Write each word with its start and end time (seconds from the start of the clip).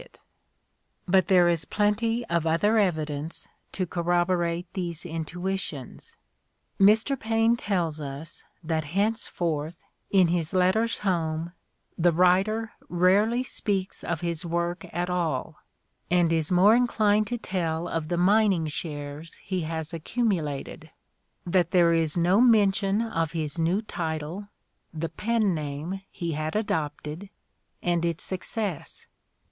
In 0.01 0.07
the 1.05 1.11
Crucible 1.11 1.11
85 1.11 1.11
But 1.11 1.27
there 1.27 1.47
is 1.47 1.65
plenty 1.65 2.25
of 2.25 2.47
other 2.47 2.79
evidence 2.79 3.47
to 3.73 3.85
corroborate 3.85 4.65
these 4.73 5.05
intuitions. 5.05 6.15
Mr. 6.79 7.15
Paine 7.19 7.55
tells 7.55 8.01
us 8.01 8.43
that 8.63 8.83
henceforth, 8.83 9.77
in 10.09 10.29
his 10.29 10.53
letters 10.55 11.01
home, 11.01 11.53
"the 11.99 12.11
writer 12.11 12.71
rarely 12.89 13.43
speaks 13.43 14.03
of 14.03 14.21
his 14.21 14.43
work 14.43 14.87
at 14.91 15.11
all, 15.11 15.59
and 16.09 16.33
is 16.33 16.49
more 16.51 16.73
inclined 16.73 17.27
to 17.27 17.37
tell 17.37 17.87
of 17.87 18.07
the 18.07 18.17
mining 18.17 18.65
shares 18.65 19.35
he 19.35 19.61
has 19.61 19.93
accumulated," 19.93 20.89
that 21.45 21.69
there 21.69 21.93
is 21.93 22.17
"no 22.17 22.41
mention 22.41 23.03
of 23.03 23.33
his 23.33 23.59
new 23.59 23.83
title"— 23.83 24.47
the 25.01 25.09
pen 25.09 25.53
name 25.53 26.01
he 26.09 26.31
had 26.31 26.55
adopted— 26.55 27.29
"and 27.83 28.03
its 28.03 28.23
success." 28.23 29.05